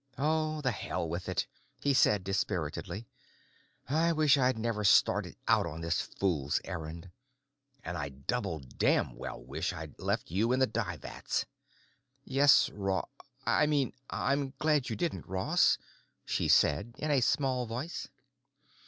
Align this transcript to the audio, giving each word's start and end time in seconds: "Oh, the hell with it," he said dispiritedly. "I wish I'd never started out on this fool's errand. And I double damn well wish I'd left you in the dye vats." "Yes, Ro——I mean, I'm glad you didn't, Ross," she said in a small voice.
"Oh, 0.17 0.61
the 0.61 0.71
hell 0.71 1.07
with 1.07 1.29
it," 1.29 1.45
he 1.79 1.93
said 1.93 2.23
dispiritedly. 2.23 3.07
"I 3.87 4.11
wish 4.13 4.35
I'd 4.35 4.57
never 4.57 4.83
started 4.83 5.35
out 5.47 5.67
on 5.67 5.81
this 5.81 6.01
fool's 6.01 6.59
errand. 6.63 7.11
And 7.83 7.95
I 7.95 8.09
double 8.09 8.61
damn 8.61 9.15
well 9.15 9.39
wish 9.43 9.73
I'd 9.73 9.99
left 9.99 10.31
you 10.31 10.53
in 10.53 10.59
the 10.59 10.65
dye 10.65 10.97
vats." 10.97 11.45
"Yes, 12.23 12.67
Ro——I 12.71 13.67
mean, 13.67 13.93
I'm 14.09 14.55
glad 14.57 14.89
you 14.89 14.95
didn't, 14.95 15.27
Ross," 15.27 15.77
she 16.25 16.47
said 16.47 16.95
in 16.97 17.11
a 17.11 17.21
small 17.21 17.67
voice. 17.67 18.07